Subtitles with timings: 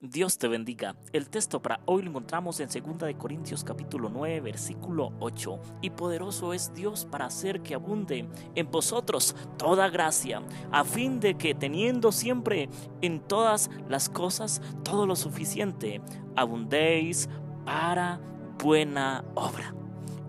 [0.00, 0.96] Dios te bendiga.
[1.12, 5.58] El texto para hoy lo encontramos en 2 de Corintios capítulo 9 versículo 8.
[5.82, 11.36] Y poderoso es Dios para hacer que abunde en vosotros toda gracia, a fin de
[11.36, 12.68] que teniendo siempre
[13.00, 16.00] en todas las cosas todo lo suficiente,
[16.36, 17.28] abundéis
[17.64, 18.20] para
[18.58, 19.74] buena obra.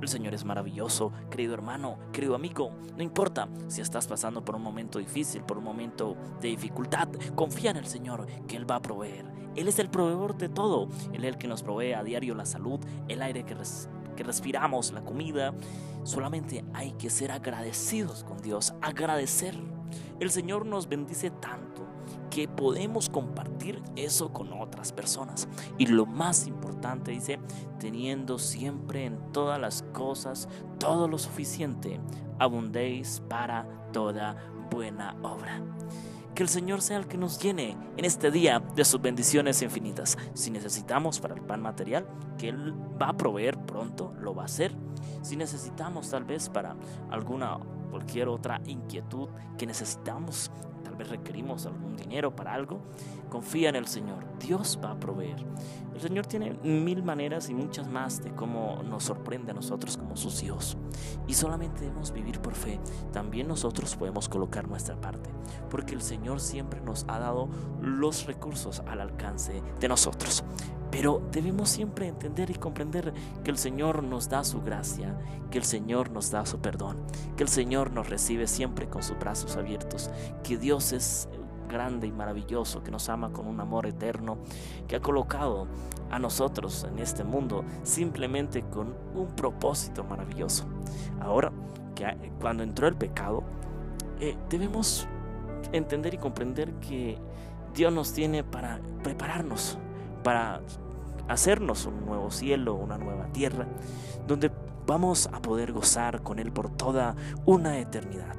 [0.03, 2.71] El Señor es maravilloso, querido hermano, querido amigo.
[2.97, 7.71] No importa si estás pasando por un momento difícil, por un momento de dificultad, confía
[7.71, 9.25] en el Señor que Él va a proveer.
[9.55, 10.89] Él es el proveedor de todo.
[11.13, 13.55] Él es el que nos provee a diario la salud, el aire que,
[14.17, 15.53] que respiramos, la comida.
[16.03, 19.55] Solamente hay que ser agradecidos con Dios, agradecer.
[20.19, 21.82] El Señor nos bendice tanto
[22.33, 25.47] que podemos compartir eso con otras personas.
[25.77, 27.37] Y lo más importante, dice,
[27.79, 31.99] teniendo siempre en todas las cosas todo lo suficiente,
[32.39, 34.35] abundéis para toda
[34.71, 35.61] buena obra.
[36.33, 40.17] Que el Señor sea el que nos llene en este día de sus bendiciones infinitas.
[40.33, 42.07] Si necesitamos para el pan material,
[42.39, 44.75] que Él va a proveer pronto, lo va a hacer.
[45.21, 46.75] Si necesitamos tal vez para
[47.11, 47.59] alguna
[47.91, 50.49] cualquier otra inquietud que necesitamos,
[50.93, 52.79] tal vez requerimos algún dinero para algo,
[53.29, 54.23] confía en el Señor.
[54.39, 55.43] Dios va a proveer.
[55.91, 60.15] El Señor tiene mil maneras y muchas más de cómo nos sorprende a nosotros como
[60.15, 60.77] sus hijos.
[61.27, 62.79] Y solamente debemos vivir por fe.
[63.11, 65.29] También nosotros podemos colocar nuestra parte.
[65.69, 67.49] Porque el Señor siempre nos ha dado
[67.81, 70.43] los recursos al alcance de nosotros.
[70.91, 75.17] Pero debemos siempre entender y comprender que el Señor nos da su gracia,
[75.49, 76.97] que el Señor nos da su perdón,
[77.35, 80.11] que el Señor nos recibe siempre con sus brazos abiertos,
[80.43, 81.29] que Dios es
[81.67, 84.37] grande y maravilloso, que nos ama con un amor eterno,
[84.87, 85.67] que ha colocado
[86.09, 90.65] a nosotros en este mundo simplemente con un propósito maravilloso.
[91.19, 91.51] Ahora,
[91.95, 93.43] que cuando entró el pecado,
[94.19, 95.07] eh, debemos
[95.71, 97.17] entender y comprender que
[97.73, 99.77] Dios nos tiene para prepararnos,
[100.23, 100.61] para
[101.27, 103.67] hacernos un nuevo cielo, una nueva tierra,
[104.27, 104.51] donde
[104.85, 107.15] vamos a poder gozar con Él por toda
[107.45, 108.35] una eternidad.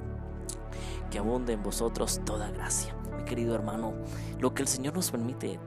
[1.10, 2.94] Que abunde en vosotros toda gracia.
[3.24, 3.94] Querido hermano,
[4.38, 5.58] lo que el Señor nos permite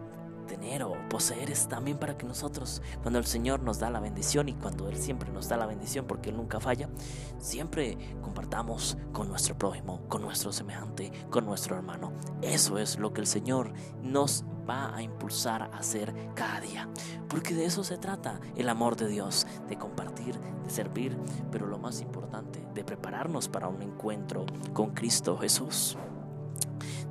[0.47, 4.50] tener o poseer es también para que nosotros, cuando el Señor nos da la bendición
[4.50, 6.90] y cuando Él siempre nos da la bendición porque Él nunca falla,
[7.38, 12.13] siempre compartamos con nuestro prójimo, con nuestro semejante, con nuestro hermano.
[12.41, 16.88] Eso es lo que el Señor nos va a impulsar a hacer cada día.
[17.28, 21.18] Porque de eso se trata el amor de Dios, de compartir, de servir,
[21.51, 25.97] pero lo más importante, de prepararnos para un encuentro con Cristo Jesús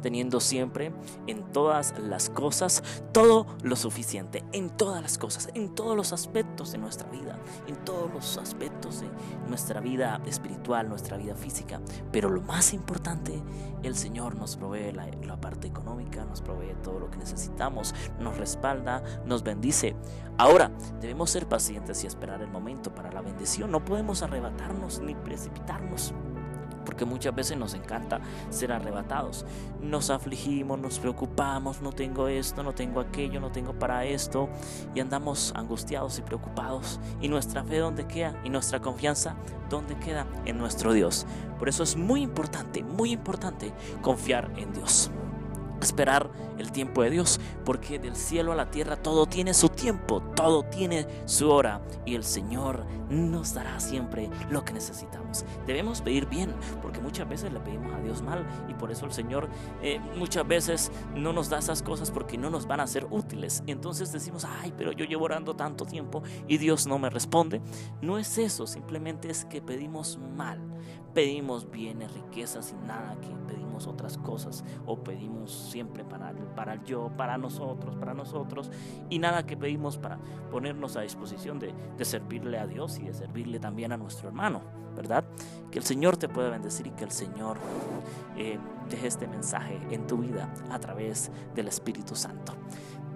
[0.07, 0.93] teniendo siempre
[1.27, 6.71] en todas las cosas todo lo suficiente, en todas las cosas, en todos los aspectos
[6.71, 7.37] de nuestra vida,
[7.67, 9.09] en todos los aspectos de
[9.49, 11.81] nuestra vida espiritual, nuestra vida física.
[12.13, 13.43] Pero lo más importante,
[13.83, 18.37] el Señor nos provee la, la parte económica, nos provee todo lo que necesitamos, nos
[18.37, 19.97] respalda, nos bendice.
[20.39, 23.73] Ahora, debemos ser pacientes y esperar el momento para la bendición.
[23.73, 26.15] No podemos arrebatarnos ni precipitarnos
[26.87, 29.45] porque muchas veces nos encanta ser arrebatados.
[29.83, 34.49] Nos afligimos, nos preocupamos, no tengo esto, no tengo aquello, no tengo para esto,
[34.95, 36.99] y andamos angustiados y preocupados.
[37.21, 38.41] ¿Y nuestra fe dónde queda?
[38.45, 39.37] ¿Y nuestra confianza
[39.69, 40.27] dónde queda?
[40.47, 41.27] En nuestro Dios.
[41.59, 45.11] Por eso es muy importante, muy importante confiar en Dios
[45.87, 50.23] esperar el tiempo de Dios, porque del cielo a la tierra todo tiene su tiempo,
[50.35, 55.45] todo tiene su hora y el Señor nos dará siempre lo que necesitamos.
[55.67, 56.53] Debemos pedir bien,
[56.83, 59.49] porque muchas veces le pedimos a Dios mal y por eso el Señor
[59.83, 63.63] eh, muchas veces no nos da esas cosas porque no nos van a ser útiles.
[63.67, 67.61] Entonces decimos, ay, pero yo llevo orando tanto tiempo y Dios no me responde.
[68.03, 70.76] No es eso, simplemente es que pedimos mal
[71.15, 76.85] pedimos bienes, riquezas y nada que pedimos otras cosas o pedimos siempre para, para el
[76.85, 78.71] yo, para nosotros, para nosotros
[79.11, 80.19] y nada que pedimos para
[80.51, 84.61] ponernos a disposición de, servirle a Dios y de servirle también a nuestro hermano,
[84.95, 85.25] ¿verdad?
[85.71, 87.59] Que el Señor te pueda bendecir y que el Señor
[88.37, 92.53] eh, deje este mensaje en tu vida a través del Espíritu Santo.